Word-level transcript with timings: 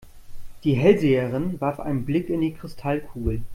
Die 0.63 0.73
Hellseherin 0.73 1.61
warf 1.61 1.79
einen 1.79 2.05
Blick 2.05 2.31
in 2.31 2.41
die 2.41 2.55
Kristallkugel. 2.55 3.43